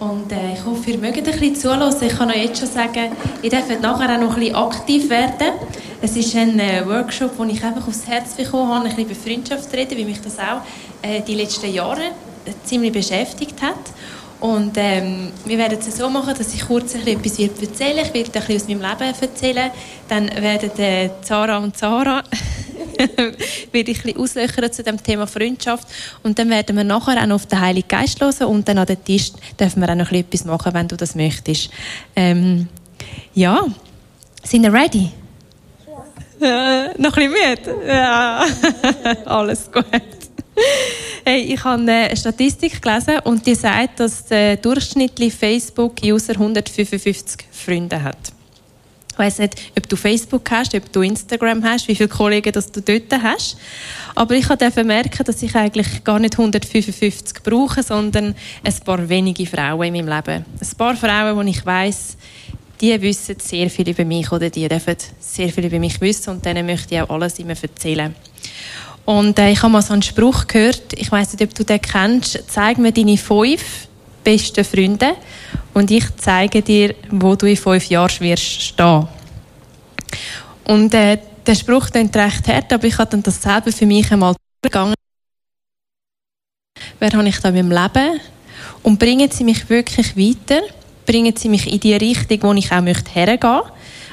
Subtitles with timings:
[0.00, 1.94] Und äh, ich hoffe, ihr mögt ein bisschen zuhören.
[2.00, 3.12] Ich kann euch jetzt schon sagen,
[3.42, 5.52] ihr dürft nachher auch noch ein bisschen aktiv werden.
[6.00, 9.14] Es ist ein äh, Workshop, wo ich einfach aufs Herz bekommen habe, ein bisschen über
[9.14, 10.62] Freundschaft reden, wie mich das auch
[11.02, 13.76] äh, die letzten Jahre äh, ziemlich beschäftigt hat.
[14.40, 18.00] Und ähm, wir werden es so machen, dass ich kurz ein bisschen etwas erzähle.
[18.00, 19.70] Ich werde ein bisschen aus meinem Leben erzählen.
[20.08, 22.22] Dann werden äh, Zara und Zara
[23.72, 25.88] werde ich ein bisschen auslöchern zu dem Thema Freundschaft.
[26.22, 28.86] Und dann werden wir nachher auch noch auf den Heiligen Geist hören und dann an
[28.86, 31.70] den Tisch dürfen wir auch noch etwas machen, wenn du das möchtest.
[32.14, 32.68] Ähm,
[33.34, 33.64] ja,
[34.42, 35.10] sind wir ready?
[36.40, 36.84] Ja.
[36.86, 37.86] Äh, noch ein bisschen müde?
[37.86, 38.44] Ja,
[39.26, 39.84] alles gut.
[41.24, 48.02] Hey, ich habe eine Statistik gelesen und die sagt, dass der durchschnittliche Facebook-User 155 Freunde
[48.02, 48.32] hat.
[49.20, 52.80] Weiss nicht, ob du Facebook hast, ob du Instagram hast, wie viele Kollegen das du
[52.80, 53.58] dort hast.
[54.14, 59.44] Aber ich durfte merken, dass ich eigentlich gar nicht 155 brauche, sondern ein paar wenige
[59.44, 60.44] Frauen in meinem Leben.
[60.58, 62.16] Ein paar Frauen, wo ich weiß,
[62.80, 66.46] die wissen sehr viel über mich oder die dürfen sehr viel über mich wissen und
[66.46, 68.14] denen möchte ich auch alles immer erzählen.
[69.04, 71.82] Und äh, ich habe mal so einen Spruch gehört, ich weiß nicht, ob du den
[71.82, 73.86] kennst, zeig mir deine fünf
[74.24, 75.14] besten Freunde
[75.74, 79.08] und ich zeige dir, wo du in fünf Jahren wirst stehen.
[80.64, 84.10] Und äh, der Spruch klingt recht hart, aber ich habe dann das selber für mich
[84.12, 84.94] einmal durchgegangen.
[86.98, 88.20] Wer habe ich da in meinem Leben?
[88.82, 90.62] Und bringen sie mich wirklich weiter?
[91.06, 93.62] Bringen sie mich in die Richtung, wo ich auch möchte hergehen?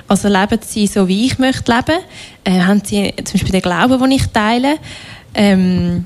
[0.07, 2.01] Also leben sie so, wie ich möchte leben?
[2.43, 4.77] Äh, haben sie zum Beispiel den Glauben, den ich teile?
[5.33, 6.05] Ähm,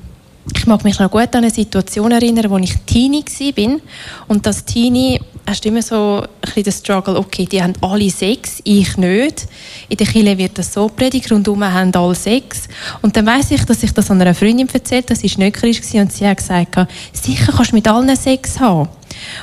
[0.54, 3.80] ich mag mich noch gut an eine Situation erinnern, wo ich Teenie war.
[4.26, 8.10] Und das Teenie hast du immer so ein bisschen den Struggle, okay, die haben alle
[8.10, 9.46] Sex, ich nicht.
[9.88, 12.68] In der Kirche wird das so predigt, rundum haben alle Sex.
[13.02, 15.94] Und dann weiss ich, dass ich das an einer Freundin erzählt das war nicht kritisch
[15.94, 16.76] und sie hat gesagt,
[17.12, 18.88] sicher kannst du mit allen Sex haben.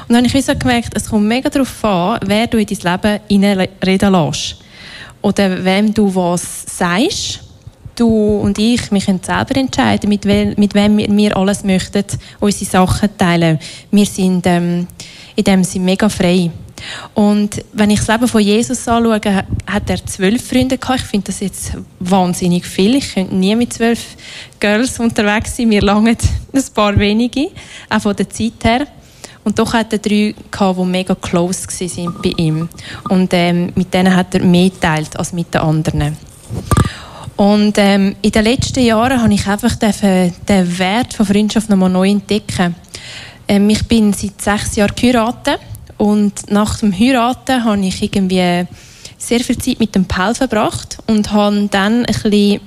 [0.07, 2.99] Und dann habe ich so gemerkt, es kommt mega darauf an, wer du in dein
[3.27, 4.57] Leben reden lässt.
[5.21, 7.41] Oder wem du was sagst.
[7.95, 12.05] Du und ich, wir können selber entscheiden, mit, we mit wem wir alles möchten,
[12.39, 13.59] unsere Sachen teilen.
[13.91, 14.87] Wir sind ähm,
[15.39, 16.51] in dem Sinne mega frei.
[17.13, 20.99] Und wenn ich das Leben von Jesus anschaue, hat er zwölf Freunde gehabt.
[20.99, 22.95] Ich finde das jetzt wahnsinnig viel.
[22.95, 24.17] Ich könnte nie mit zwölf
[24.59, 25.69] Girls unterwegs sein.
[25.69, 26.17] Wir langen
[26.53, 27.51] ein paar wenige,
[27.89, 28.87] auch von der Zeit her.
[29.45, 32.67] Und doch hat er drei gehabt, die mega close waren bei ihm.
[33.07, 36.17] Und ähm, mit denen hat er mehr geteilt als mit den anderen.
[37.37, 41.89] Und ähm, in den letzten Jahren habe ich einfach den, den Wert von Freundschaft nochmal
[41.89, 42.75] neu entdecken.
[43.49, 45.59] Ähm, ich bin seit sechs Jahren geheiratet
[45.97, 48.67] und nach dem Heiraten habe ich irgendwie
[49.17, 52.61] sehr viel Zeit mit dem Paul verbracht und habe dann ein bisschen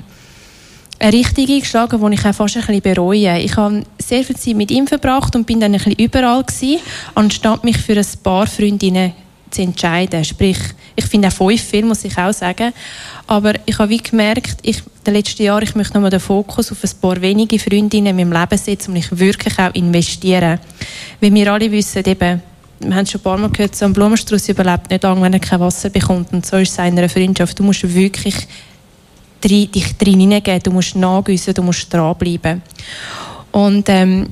[0.98, 3.38] eine Richtung eingeschlagen, die ich auch fast ein bisschen bereue.
[3.38, 6.80] Ich habe sehr viel Zeit mit ihm verbracht und bin dann ein bisschen überall gewesen,
[7.14, 9.12] anstatt mich für ein paar Freundinnen
[9.52, 10.24] zu entscheiden.
[10.24, 10.58] Sprich,
[10.96, 12.72] ich finde auch fünf Filme, muss ich auch sagen.
[13.26, 16.72] Aber ich habe wie gemerkt, ich, in den letzten Jahren, ich möchte nochmal den Fokus
[16.72, 20.58] auf ein paar wenige Freundinnen in meinem Leben setzen und ich wirklich auch investieren.
[21.20, 22.42] Weil wir alle wissen eben,
[22.80, 25.40] wir haben schon ein paar Mal gehört, so ein Blumenstrauß überlebt nicht lange, wenn er
[25.40, 26.32] kein Wasser bekommt.
[26.32, 27.58] Und so ist es in einer Freundschaft.
[27.58, 28.34] Du musst wirklich
[29.42, 32.62] dich drin hineingeben, du musst nachgüssen, du musst dranbleiben.
[33.52, 34.28] Und ähm,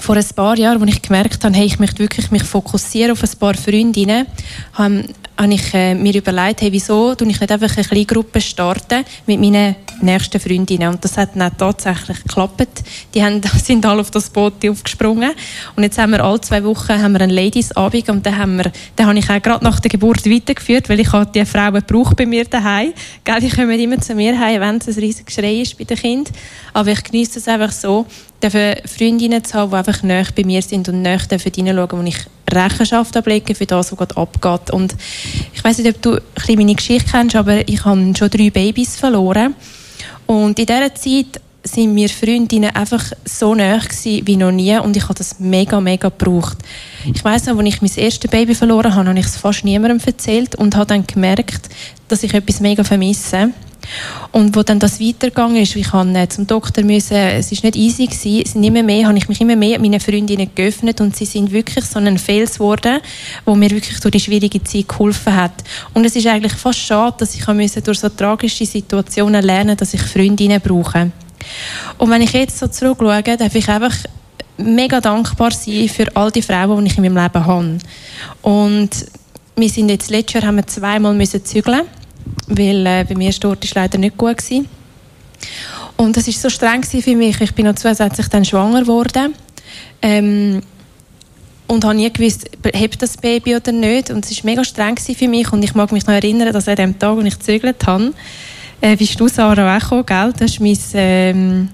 [0.00, 3.22] vor ein paar Jahren, als ich gemerkt habe, hey, ich möchte wirklich mich fokussieren auf
[3.22, 4.26] ein paar Freundinnen,
[4.74, 5.04] habe,
[5.36, 9.04] habe ich äh, mir überlegt, hey, wieso tue ich nicht einfach eine kleine Gruppe starten
[9.26, 10.88] mit meinen nächsten Freundinnen.
[10.88, 12.82] Und das hat dann tatsächlich geklappt.
[13.14, 15.32] Die haben, sind alle auf das Boot aufgesprungen.
[15.76, 18.72] Und jetzt haben wir alle zwei Wochen haben wir einen Ladies-Abend und den, haben wir,
[18.98, 22.26] den habe ich auch gerade nach der Geburt weitergeführt, weil ich die Frauen brauche bei
[22.26, 22.92] mir daheim.
[23.40, 26.34] Die kommen immer zu mir heim, wenn es ein riesiges Schrei ist bei den Kindern.
[26.72, 28.06] Aber ich genieße es einfach so,
[28.48, 32.18] Freundinnen zu haben, die einfach näher bei mir sind und näher hineinschauen, wo ich
[32.50, 34.72] Rechenschaft ablege für das, was gerade abgeht.
[34.72, 34.94] Und
[35.52, 38.96] ich weiß nicht, ob du ein meine Geschichte kennst, aber ich habe schon drei Babys
[38.96, 39.54] verloren.
[40.26, 45.04] Und in dieser Zeit sind mir Freundinnen einfach so näher wie noch nie und ich
[45.04, 46.58] habe das mega, mega gebraucht.
[47.12, 50.00] Ich weiß noch, als ich mein erstes Baby verloren habe, habe ich es fast niemandem
[50.04, 51.68] erzählt und habe dann gemerkt,
[52.08, 53.50] dass ich etwas mega vermisse.
[54.32, 58.06] Und wo dann das weitergegangen ist, ich musste zum Doktor müssen, es ist nicht easy
[58.06, 61.24] gewesen, es sind immer mehr, habe ich mich immer mehr meinen Freundinnen geöffnet und sie
[61.24, 63.00] sind wirklich so ein Fels geworden,
[63.44, 65.52] wo mir wirklich durch die schwierige Zeit geholfen hat.
[65.94, 69.94] Und es ist eigentlich fast schade, dass ich müssen durch so tragische Situationen lernen, dass
[69.94, 71.10] ich Freundinnen brauche.
[71.98, 73.94] Und wenn ich jetzt so zurückschaue, darf ich einfach
[74.58, 77.78] mega dankbar sein für all die Frauen, die ich in meinem Leben habe.
[78.42, 78.90] Und
[79.56, 81.82] wir sind jetzt letztes Jahr haben wir zweimal müssen zügeln
[82.46, 84.68] weil äh, bei mir Stort ist leider nicht gut gewesen.
[85.96, 87.40] Und das ist so streng für mich.
[87.40, 89.34] Ich bin noch zusätzlich dann schwanger geworden.
[90.02, 90.62] Ähm,
[91.66, 94.10] und habe nie gewusst, hebt das Baby oder nicht.
[94.10, 95.52] Und es war mega streng für mich.
[95.52, 98.12] Und ich mag mich noch erinnern, dass an dem Tag, als ich gezögert habe,
[98.80, 100.32] äh, bist du, Sarah, auch gekommen, gell?
[100.36, 100.78] Du hast mein...
[100.94, 101.68] Ähm,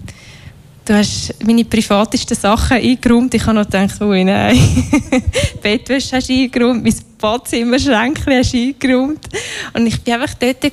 [0.86, 3.34] du hast meine privatesten Sachen eingeräumt.
[3.34, 4.58] Ich habe noch gedacht, oh nein,
[5.62, 9.26] Bettwäsche hast du eingeräumt, mein Badzimmerschränkchen eingeräumt.
[9.72, 10.64] Und ich war einfach dort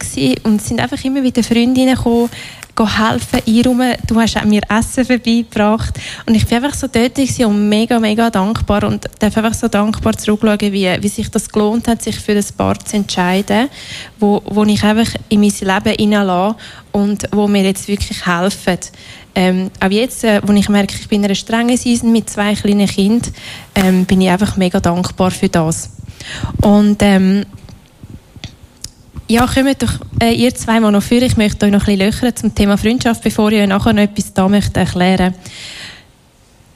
[0.44, 2.30] und es sind einfach immer wieder Freundinnen gekommen,
[2.76, 3.96] helfen, einräumen.
[4.08, 6.00] Du hast auch mir Essen vorbeigebracht.
[6.26, 8.84] Und ich war einfach so dort und mega, mega dankbar.
[8.84, 12.52] Und darf einfach so dankbar zurückschauen, wie, wie sich das gelohnt hat, sich für das
[12.52, 13.70] Paar zu entscheiden,
[14.20, 16.58] wo, wo ich einfach in mein Leben hineinlasse
[16.92, 18.80] und wo mir jetzt wirklich helfen.
[19.36, 22.54] Ähm, auch jetzt, äh, wo ich merke, ich bin in einer strengen Season mit zwei
[22.54, 23.34] kleinen Kindern,
[23.74, 25.93] ähm, bin ich einfach mega dankbar für das.
[26.62, 27.46] Und ähm,
[29.30, 31.16] ja, kommt doch äh, ihr zweimal noch für.
[31.16, 34.04] Ich möchte euch noch ein bisschen löchern zum Thema Freundschaft, bevor ich euch nachher noch
[34.04, 35.34] etwas da möchte erklären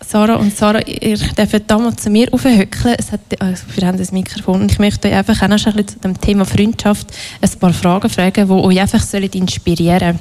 [0.08, 2.96] Sarah und Sarah, ihr dürft da mal zu mir aufhöckeln.
[2.98, 5.74] Es hat, also wir haben das Mikrofon und ich möchte euch einfach auch noch ein
[5.74, 7.08] bisschen zu dem Thema Freundschaft
[7.42, 10.20] ein paar Fragen fragen, die euch einfach inspirieren sollen.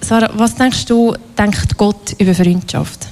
[0.00, 3.06] Sarah, was denkst du, denkt Gott über Freundschaft?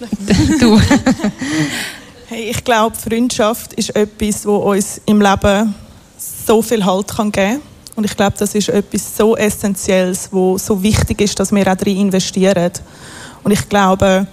[0.60, 0.80] du.
[2.30, 5.74] Hey, ich glaube, Freundschaft ist etwas, wo uns im Leben
[6.18, 7.60] so viel Halt kann geben kann.
[7.96, 11.74] Und ich glaube, das ist etwas so Essentielles, wo so wichtig ist, dass wir auch
[11.74, 12.70] darin investieren.
[13.42, 14.26] Und ich glaube,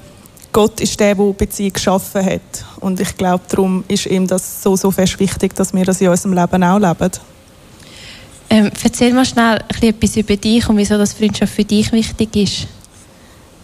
[0.51, 2.65] Gott ist der, der Beziehung geschaffen hat.
[2.81, 6.09] Und ich glaube, darum ist ihm das so, so fest wichtig, dass wir das in
[6.09, 7.11] unserem Leben auch leben.
[8.49, 12.67] Ähm, erzähl mal schnell etwas über dich und wieso das Freundschaft für dich wichtig ist.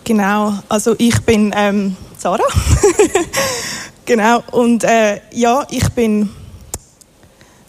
[0.06, 2.46] Genau, also ich bin ähm, Sarah.
[4.12, 6.30] Genau, und äh, ja, ich bin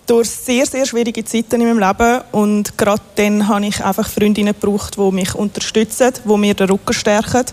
[0.09, 4.53] durch sehr, sehr schwierige Zeiten in meinem Leben und gerade dann habe ich einfach Freundinnen
[4.53, 7.45] gebraucht, die mich unterstützen, die mir den Rücken stärken.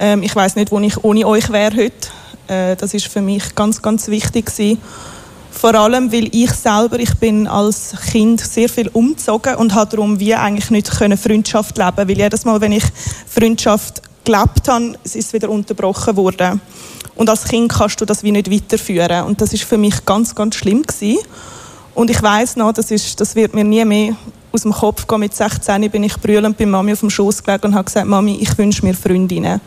[0.00, 2.08] Ähm, ich weiß nicht, wo ich ohne euch wäre heute.
[2.48, 4.80] Äh, das ist für mich ganz, ganz wichtig gewesen.
[5.50, 10.20] Vor allem, weil ich selber, ich bin als Kind sehr viel umgezogen und habe darum
[10.20, 12.84] wie eigentlich nicht können Freundschaft leben, weil jedes Mal, wenn ich
[13.26, 16.60] Freundschaft gelebt habe, ist es wieder unterbrochen worden.
[17.14, 19.24] Und als Kind kannst du das wie nicht weiterführen.
[19.24, 21.18] Und das ist für mich ganz, ganz schlimm gewesen.
[21.94, 24.16] Und ich weiß noch, das, ist, das wird mir nie mehr
[24.52, 25.20] aus dem Kopf gehen.
[25.20, 28.36] Mit 16 bin ich brüllend bei Mami auf dem Schoß gelegen und habe gesagt, Mami,
[28.40, 29.62] ich wünsche mir Freundinnen.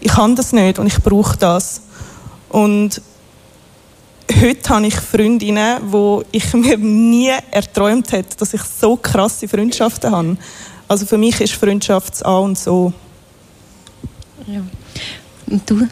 [0.00, 1.82] Ich kann das nicht und ich brauche das.
[2.48, 3.02] Und
[4.40, 10.10] heute habe ich Freundinnen, wo ich mir nie erträumt hätte, dass ich so krasse Freundschaften
[10.10, 10.36] habe.
[10.88, 12.92] Also für mich ist Freundschaft das A und so.
[14.46, 14.60] Ja.
[15.46, 15.88] Und du?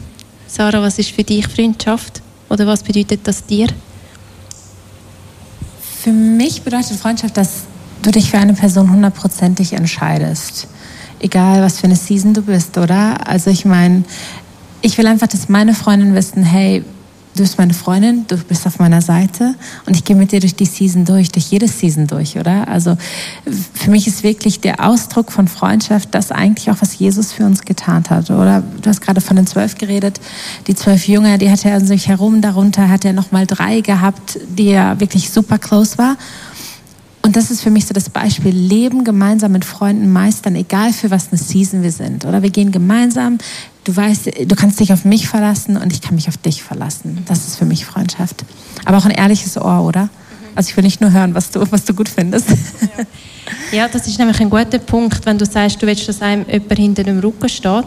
[0.47, 2.21] Sarah, was ist für dich Freundschaft?
[2.49, 3.67] Oder was bedeutet das dir?
[6.01, 7.63] Für mich bedeutet Freundschaft, dass
[8.01, 10.67] du dich für eine Person hundertprozentig entscheidest.
[11.19, 13.25] Egal, was für eine Season du bist, oder?
[13.27, 14.03] Also ich meine,
[14.81, 16.83] ich will einfach, dass meine Freundinnen wissen, hey,
[17.35, 20.55] du bist meine Freundin, du bist auf meiner Seite und ich gehe mit dir durch
[20.55, 22.67] die Season durch, durch jede Season durch, oder?
[22.67, 22.97] Also
[23.73, 27.63] für mich ist wirklich der Ausdruck von Freundschaft das eigentlich auch, was Jesus für uns
[27.63, 28.63] getan hat, oder?
[28.81, 30.19] Du hast gerade von den zwölf geredet,
[30.67, 34.39] die zwölf Jünger, die hatte er an sich herum, darunter hat er nochmal drei gehabt,
[34.57, 36.17] die er wirklich super close war.
[37.25, 41.09] Und das ist für mich so das Beispiel, Leben gemeinsam mit Freunden meistern, egal für
[41.09, 42.25] was eine Season wir sind.
[42.25, 43.37] Oder wir gehen gemeinsam,
[43.85, 47.23] du weißt, du kannst dich auf mich verlassen und ich kann mich auf dich verlassen.
[47.25, 48.43] Das ist für mich Freundschaft.
[48.83, 50.09] Aber auch ein ehrliches Ohr, oder?
[50.53, 52.49] Also ich will nicht nur hören, was du, was du gut findest.
[53.71, 53.87] Ja.
[53.87, 57.03] das ist nämlich ein guter Punkt, wenn du sagst, du willst, dass einem jemand hinter
[57.03, 57.85] dem Rücken steht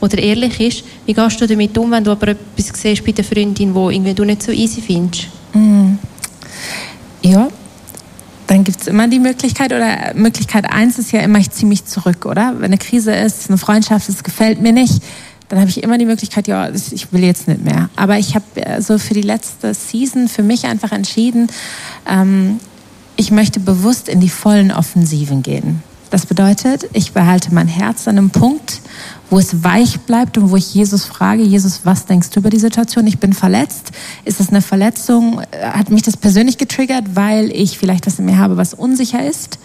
[0.00, 0.84] oder ehrlich ist.
[1.06, 4.12] Wie gehst du damit um, wenn du aber etwas siehst bei der Freundin, wo irgendwie
[4.12, 5.28] du nicht so easy findest?
[5.54, 5.94] Mm.
[7.22, 7.48] Ja,
[8.52, 11.86] dann gibt es immer die Möglichkeit, oder Möglichkeit eins ist ja immer, ich ziehe mich
[11.86, 12.52] zurück, oder?
[12.58, 15.02] Wenn eine Krise ist, eine Freundschaft, es gefällt mir nicht,
[15.48, 17.88] dann habe ich immer die Möglichkeit, ja, ich will jetzt nicht mehr.
[17.96, 21.48] Aber ich habe äh, so für die letzte Season für mich einfach entschieden,
[22.06, 22.60] ähm,
[23.16, 25.82] ich möchte bewusst in die vollen Offensiven gehen.
[26.12, 28.82] Das bedeutet, ich behalte mein Herz an einem Punkt,
[29.30, 32.58] wo es weich bleibt und wo ich Jesus frage, Jesus, was denkst du über die
[32.58, 33.06] Situation?
[33.06, 33.92] Ich bin verletzt.
[34.26, 35.40] Ist das eine Verletzung?
[35.62, 39.58] Hat mich das persönlich getriggert, weil ich vielleicht was in mir habe, was unsicher ist?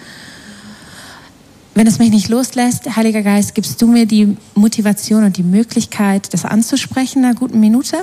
[1.76, 6.34] wenn es mich nicht loslässt, Heiliger Geist, gibst du mir die Motivation und die Möglichkeit,
[6.34, 7.98] das anzusprechen in einer guten Minute.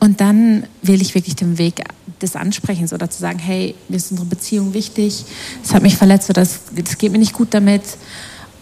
[0.00, 1.84] Und dann wähle ich wirklich den Weg
[2.22, 5.24] des Ansprechens oder zu sagen, hey, mir ist unsere Beziehung wichtig,
[5.62, 6.60] es hat mich verletzt oder es
[6.98, 7.82] geht mir nicht gut damit.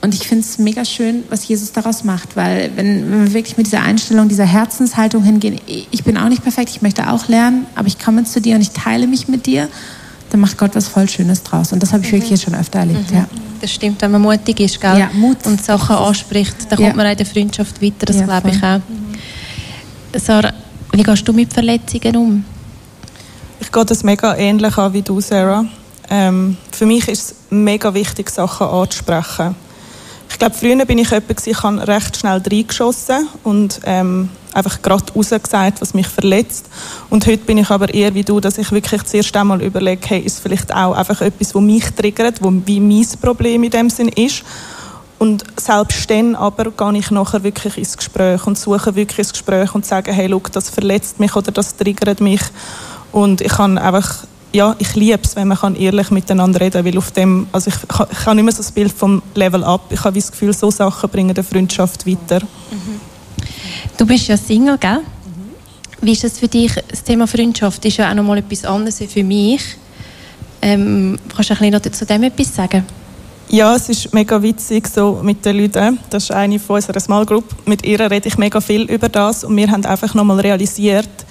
[0.03, 3.57] Und ich finde es mega schön, was Jesus daraus macht, weil wenn, wenn, wir wirklich
[3.57, 7.67] mit dieser Einstellung, dieser Herzenshaltung hingehen, ich bin auch nicht perfekt, ich möchte auch lernen,
[7.75, 9.69] aber ich komme zu dir und ich teile mich mit dir
[10.35, 11.73] dann macht Gott was voll Schönes draus.
[11.73, 12.17] Und das habe ich mhm.
[12.17, 13.09] wirklich jetzt schon öfter erlebt.
[13.09, 13.17] Mhm.
[13.19, 13.29] Ja.
[13.61, 14.99] Das stimmt, wenn man mutig ist, gell?
[14.99, 15.47] Ja, Mut.
[15.47, 16.95] Und Sachen anspricht, dann kommt ja.
[16.95, 18.81] man in der Freundschaft weiter, das ja, glaube ich auch.
[20.19, 20.53] Sarah,
[20.93, 22.45] wie gehst du mit Verletzungen um?
[23.75, 25.65] Gehe das mega ähnlich an wie du, Sarah.
[26.09, 29.57] Ähm, für mich ist es mega wichtig, Sachen anzusprechen.
[30.31, 35.13] Ich glaube, früher bin ich jemand, ich habe recht schnell reingeschossen und ähm, einfach gerade
[35.13, 36.67] rausgesagt, was mich verletzt.
[37.11, 40.21] Und heute bin ich aber eher wie du, dass ich wirklich zuerst einmal überlege, hey,
[40.21, 44.07] ist vielleicht auch einfach etwas, was mich triggert, wo wie mein Problem in dem Sinn
[44.07, 44.45] ist.
[45.19, 49.75] Und selbst dann aber gehe ich nachher wirklich ins Gespräch und suche wirklich ins Gespräch
[49.75, 52.43] und sage, hey, look, das verletzt mich oder das triggert mich.
[53.15, 56.85] Und ich kann einfach, ja, ich liebe es, wenn man kann ehrlich miteinander reden kann,
[56.85, 57.77] weil auf dem, also ich,
[58.11, 59.83] ich habe immer so das Bild vom Level up.
[59.91, 62.41] Ich habe das Gefühl, so Sachen bringen die Freundschaft weiter.
[62.41, 63.01] Mhm.
[63.97, 64.99] Du bist ja Single, gell?
[64.99, 65.05] Mhm.
[66.01, 66.75] Wie ist das für dich?
[66.89, 69.63] Das Thema Freundschaft ist ja auch noch mal etwas anderes als für mich.
[70.61, 72.85] Ähm, kannst du ein bisschen zu dem etwas sagen?
[73.49, 76.01] Ja, es ist mega witzig so mit den Leuten.
[76.11, 77.45] Das ist eine von unserer Small Group.
[77.65, 81.24] Mit ihr rede ich mega viel über das und wir haben einfach nochmal realisiert,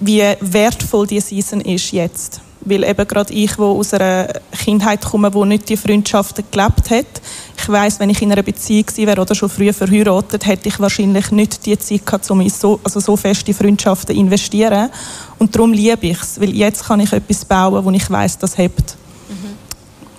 [0.00, 2.40] wie wertvoll die Season ist jetzt.
[2.60, 7.22] Weil eben gerade ich, wo aus einer Kindheit komme, wo nicht die Freundschaften gelebt hat,
[7.56, 10.80] ich weiß, wenn ich in einer Beziehung gewesen wäre oder schon früh verheiratet, hätte ich
[10.80, 14.90] wahrscheinlich nicht die Zeit gehabt, um in so, also so feste Freundschaften zu investieren.
[15.38, 18.58] Und darum liebe ich es, weil jetzt kann ich etwas bauen, wo ich weiß, das
[18.58, 18.96] hebt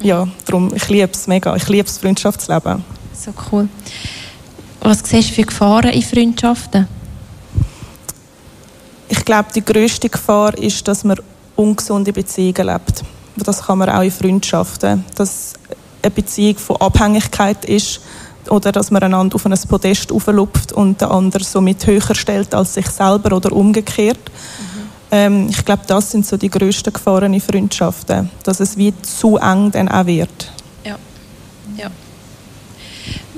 [0.02, 1.56] ja, darum, ich liebe es mega.
[1.56, 2.84] Ich liebe das Freundschaftsleben.
[3.14, 3.68] So cool.
[4.82, 6.88] Was siehst du für Gefahren in Freundschaften?
[9.10, 11.18] Ich glaube, die grösste Gefahr ist, dass man
[11.56, 13.04] ungesunde Beziehungen lebt.
[13.36, 15.04] Das kann man auch in Freundschaften.
[15.16, 15.54] Dass
[16.02, 18.02] eine Beziehung von Abhängigkeit ist
[18.50, 22.76] oder dass man einander auf ein Podest auflupft und der andere somit höher stellt als
[22.76, 24.20] sich selber oder umgekehrt.
[24.20, 24.90] Mhm.
[25.12, 29.38] Ähm, ich glaube, das sind so die grössten Gefahren in Freundschaften, dass es wie zu
[29.38, 30.52] eng dann auch wird.
[30.86, 30.98] Ja.
[31.78, 31.90] ja.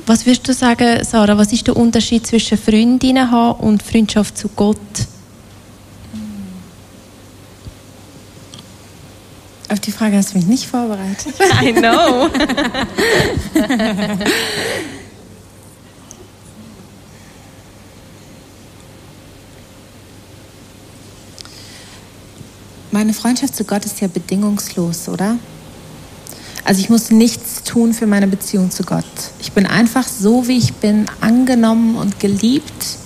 [0.05, 4.49] Was würdest du sagen, Sarah, was ist der Unterschied zwischen Freundinnen haben und Freundschaft zu
[4.49, 4.77] Gott?
[9.71, 11.33] Auf die Frage hast du mich nicht vorbereitet.
[11.63, 12.29] I know.
[22.91, 25.37] Meine Freundschaft zu Gott ist ja bedingungslos, oder?
[26.65, 29.05] Also ich muss nichts tun für meine Beziehung zu Gott.
[29.39, 32.97] Ich bin einfach so, wie ich bin, angenommen und geliebt.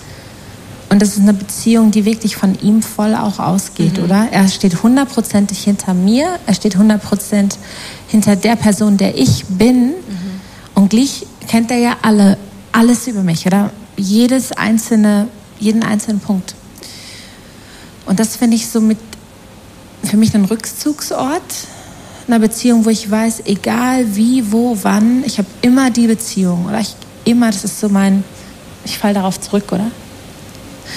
[0.89, 4.03] Und das ist eine Beziehung, die wirklich von ihm voll auch ausgeht, mhm.
[4.05, 4.27] oder?
[4.31, 7.59] Er steht hundertprozentig hinter mir, er steht hundertprozentig
[8.07, 9.87] hinter der Person, der ich bin.
[9.87, 9.95] Mhm.
[10.75, 12.37] Und gleich kennt er ja alle,
[12.71, 13.71] alles über mich, oder?
[13.97, 15.27] Jedes einzelne,
[15.59, 16.53] jeden einzelnen Punkt.
[18.05, 18.99] Und das finde ich so mit
[20.03, 21.41] für mich ein Rückzugsort
[22.27, 26.79] einer Beziehung, wo ich weiß, egal wie, wo, wann, ich habe immer die Beziehung oder
[26.79, 28.23] ich immer, das ist so mein,
[28.83, 29.91] ich falle darauf zurück, oder?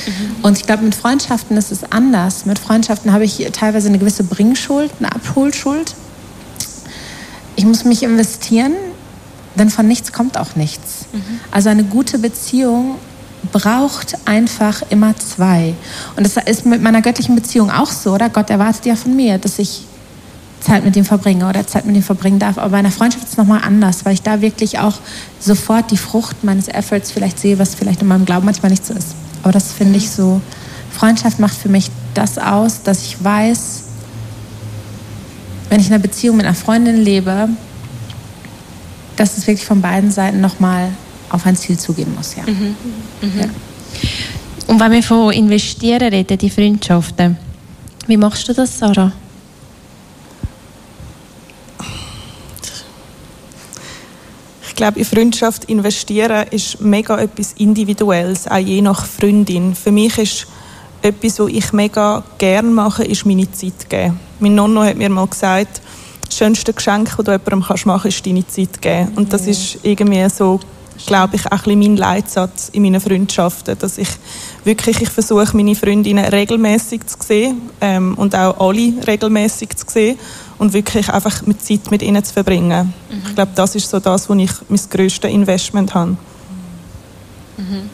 [0.07, 0.45] Mhm.
[0.45, 2.47] Und ich glaube, mit Freundschaften ist es anders.
[2.47, 5.95] Mit Freundschaften habe ich teilweise eine gewisse Bringschuld, eine Abholschuld.
[7.57, 8.73] Ich muss mich investieren,
[9.57, 11.07] denn von nichts kommt auch nichts.
[11.13, 11.41] Mhm.
[11.51, 12.97] Also eine gute Beziehung
[13.53, 15.75] braucht einfach immer zwei.
[16.17, 18.29] Und das ist mit meiner göttlichen Beziehung auch so, oder?
[18.29, 19.83] Gott erwartet ja von mir, dass ich
[20.61, 22.59] Zeit mit ihm verbringe oder Zeit mit ihm verbringen darf.
[22.59, 24.95] Aber bei einer Freundschaft ist es nochmal anders, weil ich da wirklich auch
[25.41, 28.95] sofort die Frucht meines Efforts vielleicht sehe, was vielleicht in meinem Glauben manchmal nicht so
[28.95, 29.15] ist.
[29.43, 30.41] Aber das finde ich so,
[30.91, 33.83] Freundschaft macht für mich das aus, dass ich weiß,
[35.69, 37.49] wenn ich in einer Beziehung mit einer Freundin lebe,
[39.17, 40.91] dass es wirklich von beiden Seiten nochmal
[41.31, 42.35] auf ein Ziel zugehen muss.
[42.37, 42.45] Ja.
[42.45, 42.75] Mhm.
[43.21, 43.41] Mhm.
[43.41, 43.47] ja.
[44.67, 47.37] Und wenn wir von investieren reden, die Freundschaften,
[48.07, 49.13] wie machst du das, Sarah?
[54.79, 59.75] Glaube, in Freundschaft investieren ist mega etwas Individuelles, auch je nach Freundin.
[59.75, 60.47] Für mich ist
[61.03, 64.19] etwas, was ich mega gerne mache, ist meine Zeit geben.
[64.39, 65.83] Mein Nonno hat mir mal gesagt,
[66.25, 69.09] das schönste Geschenk, das du jemandem machen kannst, ist deine Zeit geben.
[69.17, 70.61] Und das ist irgendwie so
[71.07, 74.09] glaube ich, auch ein mein Leitsatz in meinen Freundschaften, dass ich
[74.65, 80.19] wirklich, ich versuche, meine Freundinnen regelmäßig zu sehen ähm, und auch alle regelmäßig zu sehen
[80.59, 82.93] und wirklich einfach mit Zeit mit ihnen zu verbringen.
[83.11, 83.23] Mhm.
[83.29, 86.17] Ich glaube, das ist so das, wo ich mein grösstes Investment habe.
[87.57, 87.91] Mhm.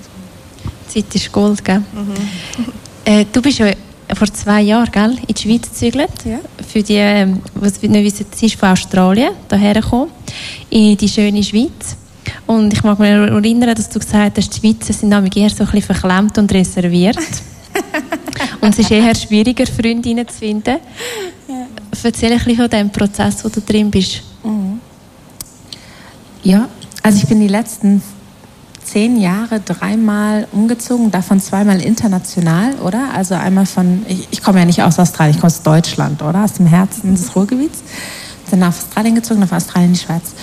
[0.88, 1.78] Zeit ist Gold, gell?
[1.78, 2.14] Mhm.
[3.06, 3.66] Äh, du bist ja
[4.14, 6.08] vor zwei Jahren gell, in die Schweiz gezügelt.
[6.24, 6.38] Ja.
[6.66, 10.10] Für die, ähm, was wir nicht wissen, sie ist von Australien hierher gekommen,
[10.70, 11.96] in die schöne Schweiz.
[12.46, 15.64] Und ich mag mich erinnern, dass du gesagt hast, die Schweizer sind nämlich eher so
[15.64, 17.18] ein bisschen verklemmt und reserviert.
[18.60, 20.76] und es ist eher schwieriger, Freundinnen zu finden.
[22.04, 24.22] Erzähl ein bisschen von dem Prozess, wo du drin bist.
[24.42, 24.80] Mhm.
[26.42, 26.68] Ja,
[27.02, 28.02] also ich bin die letzten
[28.84, 33.14] zehn Jahre dreimal umgezogen, davon zweimal international, oder?
[33.14, 36.44] Also einmal von, ich, ich komme ja nicht aus Australien, ich komme aus Deutschland, oder?
[36.44, 37.82] Aus dem Herzen des Ruhrgebiets.
[38.50, 40.34] Dann nach Australien gezogen, von Australien in die Schweiz.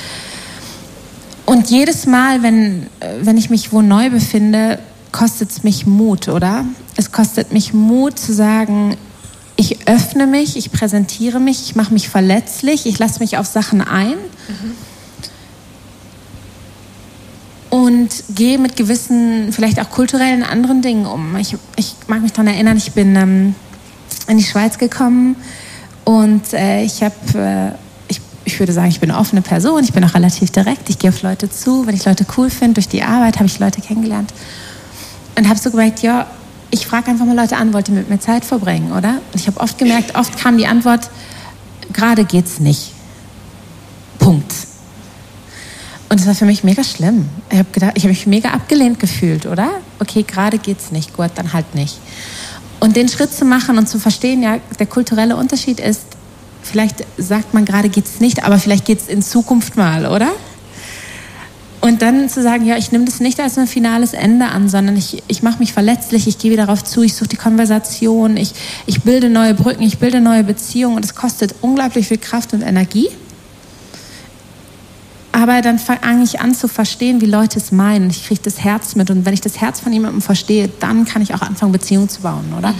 [1.46, 2.88] Und jedes Mal, wenn,
[3.22, 4.80] wenn ich mich wo neu befinde,
[5.12, 6.66] kostet es mich Mut, oder?
[6.98, 8.98] Es kostet mich Mut zu sagen,
[9.72, 13.82] ich öffne mich, ich präsentiere mich, ich mache mich verletzlich, ich lasse mich auf Sachen
[13.82, 14.16] ein.
[14.16, 14.72] Mhm.
[17.70, 21.38] Und gehe mit gewissen, vielleicht auch kulturellen anderen Dingen um.
[21.38, 23.56] Ich, ich mag mich daran erinnern, ich bin ähm,
[24.28, 25.38] in die Schweiz gekommen
[26.04, 27.16] und äh, ich habe,
[28.10, 28.14] äh,
[28.44, 31.12] ich, würde sagen, ich bin eine offene Person, ich bin auch relativ direkt, ich gehe
[31.12, 34.34] auf Leute zu, wenn ich Leute cool finde, durch die Arbeit habe ich Leute kennengelernt
[35.38, 36.28] und habe so gemerkt, ja,
[36.72, 39.20] ich frage einfach mal Leute an, wollt ihr mit mir Zeit verbringen, oder?
[39.34, 41.10] Und ich habe oft gemerkt, oft kam die Antwort,
[41.94, 42.94] gerade geht's nicht.
[44.18, 44.52] Punkt.
[46.10, 47.30] Und das war für mich mega schlimm.
[47.50, 49.70] Ich habe gedacht, mich mega abgelehnt gefühlt, oder?
[50.00, 52.00] Okay, gerade geht's nicht, gut, dann halt nicht.
[52.80, 56.02] Und den Schritt zu machen und zu verstehen, ja, der kulturelle Unterschied ist,
[56.64, 60.32] vielleicht sagt man gerade geht's nicht, aber vielleicht geht's in Zukunft mal, oder?
[61.82, 64.96] Und dann zu sagen, ja, ich nehme das nicht als ein finales Ende an, sondern
[64.96, 68.54] ich, ich mache mich verletzlich, ich gehe wieder darauf zu, ich suche die Konversation, ich,
[68.86, 72.62] ich bilde neue Brücken, ich bilde neue Beziehungen und es kostet unglaublich viel Kraft und
[72.62, 73.10] Energie.
[75.42, 78.12] Aber dann fange ich an zu verstehen, wie Leute es meinen.
[78.12, 79.10] Ich kriege das Herz mit.
[79.10, 82.22] Und wenn ich das Herz von jemandem verstehe, dann kann ich auch anfangen, Beziehungen zu
[82.22, 82.70] bauen, oder?
[82.74, 82.76] Mhm.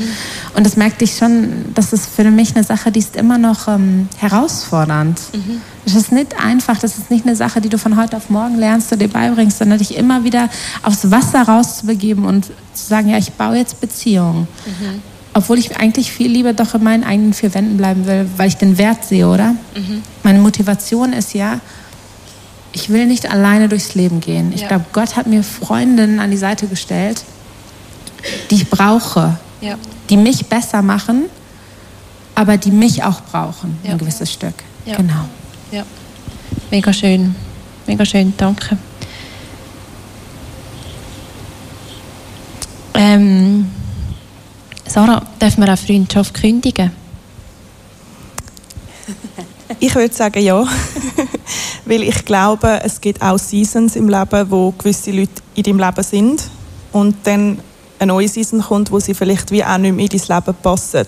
[0.56, 3.68] Und das merkte ich schon, das ist für mich eine Sache, die ist immer noch
[3.68, 5.20] ähm, herausfordernd.
[5.34, 5.62] Mhm.
[5.88, 8.60] Es ist nicht einfach, das ist nicht eine Sache, die du von heute auf morgen
[8.60, 10.48] lernst oder dir beibringst, sondern dich immer wieder
[10.84, 14.48] aufs Wasser rauszubegeben und zu sagen, ja, ich baue jetzt Beziehungen.
[14.68, 15.02] Mhm.
[15.34, 18.58] Obwohl ich eigentlich viel lieber doch in meinen eigenen vier Wänden bleiben will, weil ich
[18.58, 19.56] den Wert sehe, oder?
[19.76, 20.04] Mhm.
[20.22, 21.60] Meine Motivation ist ja,
[22.74, 24.52] ich will nicht alleine durchs Leben gehen.
[24.54, 24.68] Ich ja.
[24.68, 27.24] glaube, Gott hat mir Freundinnen an die Seite gestellt,
[28.50, 29.76] die ich brauche, ja.
[30.10, 31.26] die mich besser machen,
[32.36, 33.92] aber die mich auch brauchen, ja.
[33.92, 34.56] ein gewisses Stück.
[34.86, 35.26] Genau.
[35.72, 35.84] Ja,
[36.70, 37.36] mega schön.
[37.88, 38.78] Mega schön, danke.
[42.94, 43.70] Ähm,
[44.88, 46.92] Sarah, dürfen wir auch Freundschaft kündigen?
[49.80, 50.68] Ich würde sagen, ja.
[51.92, 56.04] Weil ich glaube, es gibt auch Seasons im Leben, wo gewisse Leute in deinem Leben
[56.04, 56.50] sind
[56.94, 57.60] und dann
[58.00, 61.06] eine neue Season kommt, wo sie vielleicht wie auch nicht mehr in dein Leben passen.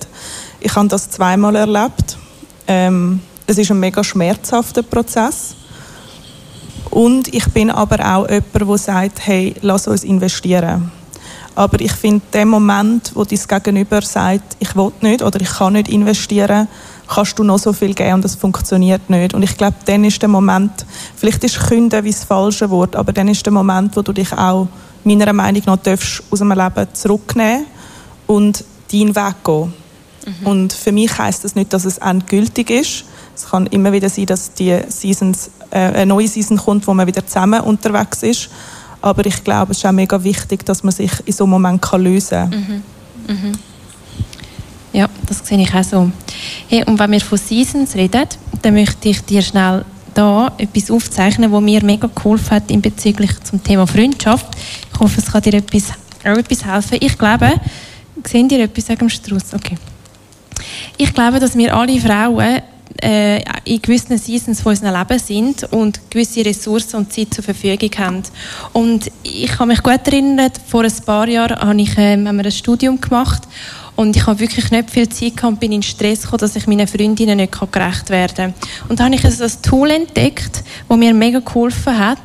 [0.60, 2.17] Ich habe das zweimal erlebt.
[2.67, 5.56] Ähm, es ist ein mega schmerzhafter Prozess.
[6.89, 10.91] Und ich bin aber auch jemand, der sagt, hey, lass uns investieren.
[11.56, 15.74] Aber ich finde, der Moment, wo dein Gegenüber sagt, ich will nicht oder ich kann
[15.74, 16.67] nicht investieren,
[17.08, 19.34] kannst du noch so viel geben und das funktioniert nicht.
[19.34, 20.86] Und ich glaube, dann ist der Moment,
[21.16, 24.32] vielleicht ist Künden wie das falsche Wort, aber dann ist der Moment, wo du dich
[24.34, 24.68] auch
[25.04, 27.66] meiner Meinung nach darfst, aus einem Leben zurücknehmen
[28.28, 29.74] und deinen Weg gehen.
[30.26, 30.48] Mhm.
[30.48, 33.06] Und für mich heißt das nicht, dass es endgültig ist.
[33.36, 37.08] Es kann immer wieder sein, dass die Seasons, äh, eine neue Season kommt, wo man
[37.08, 38.50] wieder zusammen unterwegs ist.
[39.02, 41.82] Aber ich glaube, es ist auch mega wichtig, dass man sich in so einem Moment
[41.82, 42.84] kann lösen kann.
[43.28, 43.36] Mhm.
[43.36, 43.52] Mhm.
[44.93, 46.12] Ja, das sehe ich auch so.
[46.69, 48.27] Hey, und wenn wir von Seasons reden,
[48.62, 53.32] dann möchte ich dir schnell da etwas aufzeichnen, was mir mega geholfen hat in bezüglich
[53.43, 54.45] zum Thema Freundschaft.
[54.93, 56.97] Ich hoffe, es kann dir etwas, auch etwas helfen.
[57.01, 57.53] Ich glaube,
[58.23, 59.56] sehen dir etwas dem Strauß?
[59.56, 59.77] Okay.
[60.97, 62.62] Ich glaube, dass wir alle Frauen
[63.01, 67.89] äh, in gewissen Seasons von unserem Leben sind und gewisse Ressourcen und Zeit zur Verfügung
[67.97, 68.23] haben.
[68.73, 72.45] Und ich kann mich gut erinnern, vor ein paar Jahren habe ich, äh, haben wir
[72.45, 73.41] ein Studium gemacht
[73.95, 76.67] und ich habe wirklich nicht viel Zeit gehabt und bin in Stress gekommen, dass ich
[76.67, 78.53] meinen Freundinnen nicht gerecht werden kann.
[78.89, 82.17] Und da habe ich also ein Tool entdeckt, das mir mega geholfen hat,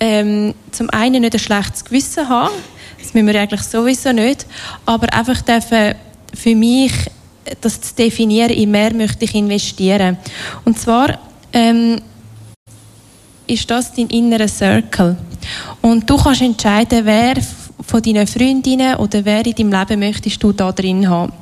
[0.00, 2.54] ähm, zum einen nicht ein schlechtes Gewissen haben,
[2.98, 4.46] das müssen wir eigentlich sowieso nicht,
[4.84, 5.94] aber einfach dürfen
[6.34, 6.92] für mich
[7.60, 10.18] das zu definieren, in mehr möchte ich investieren.
[10.64, 11.18] Und zwar
[11.52, 12.00] ähm,
[13.46, 15.16] ist das dein innerer Circle.
[15.80, 17.36] Und du kannst entscheiden, wer
[17.86, 21.32] von deinen Freundinnen oder wer in deinem Leben möchtest du da drin haben.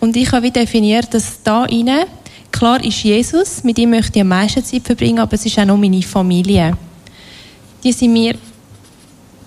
[0.00, 2.04] Und ich habe definiert, dass da rein,
[2.52, 5.64] klar ist Jesus, mit ihm möchte ich am meisten Zeit verbringen, aber es ist auch
[5.64, 6.76] noch meine Familie.
[7.82, 8.34] Die sind mir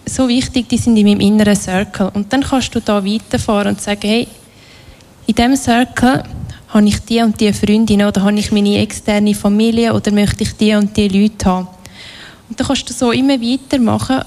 [0.05, 2.11] so wichtig, die sind in meinem inneren Circle.
[2.13, 4.27] Und dann kannst du da weiterfahren und sagen, hey,
[5.25, 6.23] in diesem Circle
[6.69, 10.53] habe ich die und die Freundinnen oder habe ich meine externe Familie oder möchte ich
[10.53, 11.67] die und die Leute haben.
[12.49, 14.21] Und dann kannst du so immer weitermachen.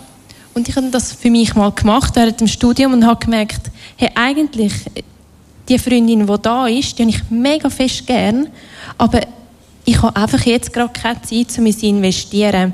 [0.55, 4.11] Und ich habe das für mich mal gemacht während dem Studium und habe gemerkt, hey,
[4.15, 4.73] eigentlich,
[5.69, 8.49] die Freundin, die da ist, die habe ich mega fest gern,
[8.99, 9.21] aber
[9.85, 12.73] ich habe einfach jetzt gerade keine Zeit, um sie zu investieren.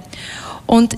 [0.66, 0.96] Und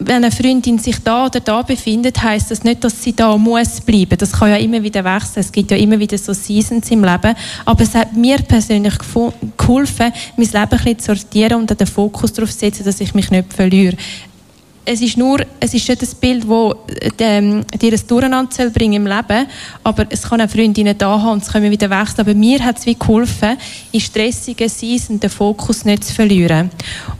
[0.00, 3.80] wenn eine Freundin sich da oder da befindet, heißt das nicht, dass sie da muss
[3.82, 4.16] bleiben.
[4.16, 5.40] Das kann ja immer wieder wechseln.
[5.40, 7.34] Es gibt ja immer wieder so Seasons im Leben.
[7.66, 8.94] Aber es hat mir persönlich
[9.58, 13.14] geholfen, mein Leben ein bisschen zu sortieren und den Fokus darauf zu setzen, dass ich
[13.14, 13.96] mich nicht verliere
[14.92, 19.06] es ist nur, es ist nicht ein Bild, das ähm, dir ein Durcheinander bringen im
[19.06, 19.46] Leben,
[19.84, 22.20] aber es kann auch Freundinnen da haben und es können wieder wechseln.
[22.26, 23.56] Aber mir hat es wie geholfen,
[23.92, 26.70] in stressigen Season den Fokus nicht zu verlieren.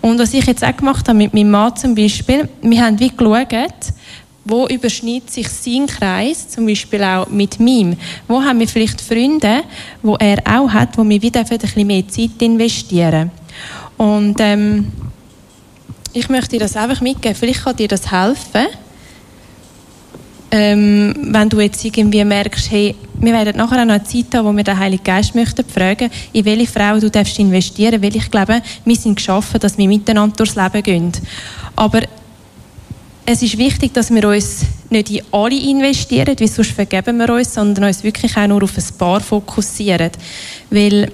[0.00, 3.11] Und was ich jetzt auch gemacht habe mit meinem Mann zum Beispiel, wir haben wie
[3.11, 3.94] geschaut,
[4.44, 7.96] wo überschneidet sich sein Kreis, zum Beispiel auch mit meinem?
[8.26, 9.62] Wo haben wir vielleicht Freunde,
[10.02, 13.30] wo er auch hat, wo wir wieder ein bisschen mehr Zeit investieren?
[13.96, 14.90] Und ähm,
[16.12, 17.37] ich möchte dir das einfach mitgeben.
[17.37, 18.66] Vielleicht kann dir das helfen.
[20.53, 24.46] Ähm, wenn du jetzt irgendwie merkst, hey, wir werden nachher auch noch eine Zeit haben,
[24.46, 28.29] wo wir den Heiligen Geist möchten fragen, in welche Frau du darfst investieren, weil ich
[28.31, 31.12] glaube, wir sind geschaffen, dass wir miteinander durchs Leben gehen.
[31.77, 32.03] Aber
[33.27, 37.55] es ist wichtig, dass wir uns nicht in alle investieren, weil sonst vergeben wir uns,
[37.55, 40.11] sondern uns wirklich auch nur auf ein Paar fokussieren.
[40.68, 41.12] Weil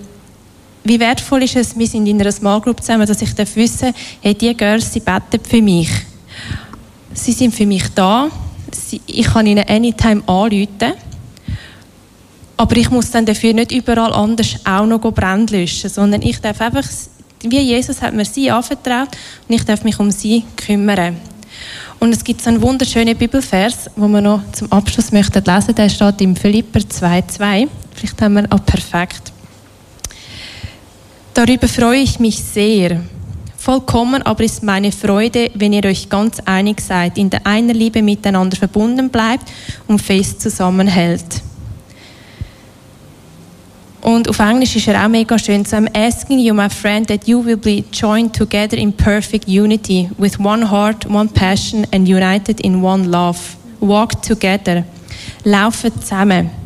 [0.88, 4.35] wie wertvoll ist es, wir sind in einer Small Group zusammen, dass ich wissen hey,
[4.35, 5.90] die Girls, sie beten für mich.
[7.14, 8.29] Sie sind für mich da.
[9.07, 10.92] Ich kann ihnen anytime anrufen.
[12.59, 16.61] Aber ich muss dann dafür nicht überall anders auch noch Brand löschen, sondern ich darf
[16.61, 16.85] einfach,
[17.42, 19.09] wie Jesus hat mir sie anvertraut
[19.49, 21.16] und ich darf mich um sie kümmern.
[21.99, 25.75] Und es gibt so einen wunderschönen Bibelvers, wo wir noch zum Abschluss möchten lesen.
[25.75, 27.68] Der steht im Philipper 2,2.
[27.94, 29.33] Vielleicht haben wir auch perfekt.
[31.37, 33.03] Darüber freue ich mich sehr.
[33.59, 38.01] Vollkommen aber ist meine Freude, wenn ihr euch ganz einig seid, in der einer Liebe
[38.01, 39.53] miteinander verbunden bleibt
[39.87, 41.42] und fest zusammenhält.
[44.01, 45.66] Und auf Englisch ist er auch mega schön.
[45.66, 50.09] So I'm asking you, my friend, that you will be joined together in perfect unity,
[50.16, 53.38] with one heart, one passion and united in one love.
[53.81, 54.85] Walk together.
[55.44, 56.65] Laufen zusammen.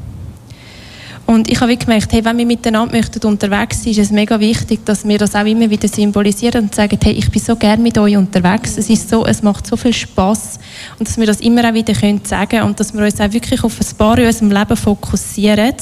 [1.31, 4.85] Und ich habe gemerkt, hey, wenn wir miteinander möchten unterwegs sind, ist es mega wichtig,
[4.85, 7.97] dass wir das auch immer wieder symbolisieren und sagen, hey, ich bin so gern mit
[7.99, 8.77] euch unterwegs.
[8.77, 10.59] Es ist so, es macht so viel Spaß
[10.99, 13.63] und dass wir das immer auch wieder können sagen und dass wir uns auch wirklich
[13.63, 15.77] auf ein paar in unserem Leben fokussieren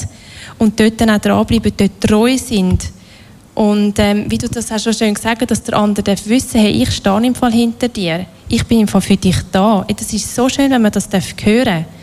[0.59, 2.85] und dort dann auch dranbleiben, dort treu sind.
[3.55, 6.73] Und ähm, wie du das auch schon schön gesagt hast, dass der andere wissen, hey,
[6.83, 8.27] ich stehe im Fall hinter dir.
[8.51, 9.87] Ich bin im Fall für dich da.
[9.97, 11.09] Das ist so schön, wenn man das
[11.43, 11.98] hören darf.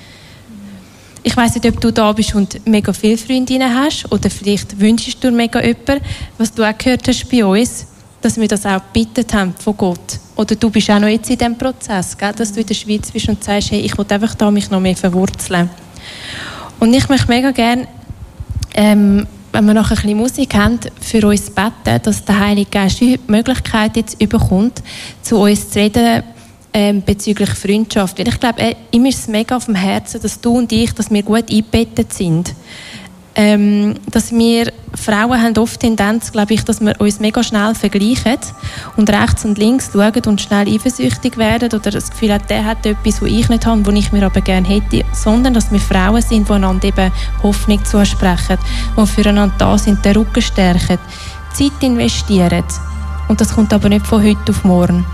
[1.28, 5.24] Ich weiß nicht, ob du da bist und mega viele Freundinnen hast oder vielleicht wünschst
[5.24, 6.00] du mega jemanden,
[6.38, 7.88] was du auch gehört hast bei uns,
[8.22, 10.20] dass wir das auch gebeten haben von Gott.
[10.36, 12.32] Oder du bist auch noch jetzt in diesem Prozess, gell?
[12.32, 14.80] dass du in der Schweiz bist und sagst, hey, ich will einfach da mich noch
[14.80, 15.68] mehr verwurzeln.
[16.80, 17.88] Und ich möchte mega gerne,
[18.76, 23.02] ähm, wenn wir noch ein bisschen Musik haben, für uns beten, dass der Heilige Geist
[23.02, 24.84] die Möglichkeit jetzt überkommt,
[25.24, 26.22] zu uns zu reden,
[26.76, 28.20] ähm, bezüglich Freundschaft.
[28.20, 30.94] Weil ich glaube, äh, ihm ist es mega auf dem Herzen, dass du und ich,
[30.94, 32.54] dass wir gut eingebettet sind.
[33.38, 38.38] Ähm, dass wir Frauen haben oft Tendenz, glaube ich, dass wir uns mega schnell vergleichen
[38.96, 42.86] und rechts und links schauen und schnell eifersüchtig werden oder das Gefühl haben, der hat
[42.86, 46.22] etwas, was ich nicht habe, was ich mir aber gerne hätte, sondern dass wir Frauen
[46.22, 47.12] sind, die einander eben
[47.44, 48.58] Hoffnung zusprechen,
[48.98, 50.98] die füreinander da sind, den Rücken stärken,
[51.54, 52.64] Zeit investieren.
[53.28, 55.06] Und das kommt aber nicht von heute auf morgen.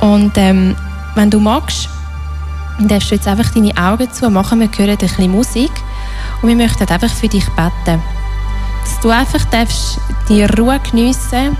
[0.00, 0.76] Und ähm,
[1.14, 1.88] wenn du magst,
[2.86, 4.60] darfst du jetzt einfach deine Augen zu machen.
[4.60, 5.72] Wir hören ein bisschen Musik.
[6.40, 8.00] Und wir möchten einfach für dich beten.
[8.84, 11.56] Dass du einfach darfst die Ruhe geniessen.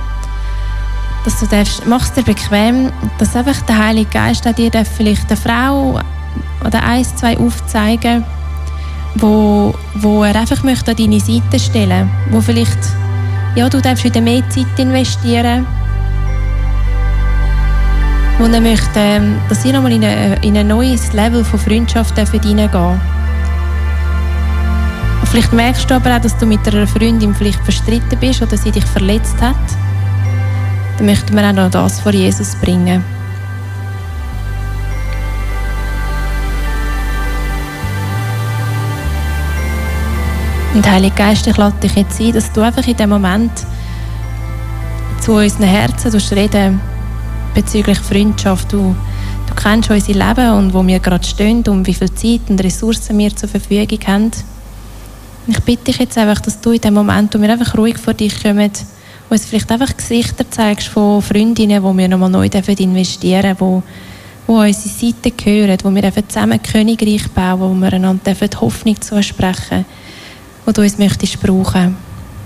[1.24, 5.36] Dass du darfst, machst dir bequem, dass einfach der Heilige Geist an dir vielleicht eine
[5.36, 6.00] Frau
[6.64, 8.24] oder eins, zwei aufzeigen,
[9.16, 12.78] wo, wo er einfach möchte an deine Seite stellen, wo vielleicht,
[13.56, 15.66] ja, du darfst wieder mehr Zeit investieren
[18.38, 23.00] wo er möchte, ähm, dass ihr nochmal in, in ein neues Level von Freundschaft hineingehen
[25.30, 28.70] Vielleicht merkst du aber auch, dass du mit einer Freundin vielleicht verstritten bist oder sie
[28.70, 29.56] dich verletzt hat.
[30.96, 33.04] Dann möchten wir auch noch das vor Jesus bringen.
[40.74, 43.52] Und Heilige Geist, ich lade dich jetzt ein, dass du einfach in dem Moment
[45.20, 46.80] zu unseren Herzen reden
[47.58, 48.72] bezüglich Freundschaft.
[48.72, 48.94] Du,
[49.48, 53.18] du kennst unser Leben und wo wir gerade stehen und wie viel Zeit und Ressourcen
[53.18, 54.30] wir zur Verfügung haben.
[55.48, 58.14] Ich bitte dich jetzt einfach, dass du in dem Moment, wo wir einfach ruhig vor
[58.14, 58.70] dich kommen,
[59.28, 63.82] uns vielleicht einfach Gesichter zeigst von Freundinnen, wo wir nochmal neu investieren dürfen,
[64.46, 69.84] wo, unsere Seiten gehören, wo wir zusammen Königreich bauen, wo wir einander Hoffnung zusprechen
[70.64, 71.96] wo du uns möchtest brauchen.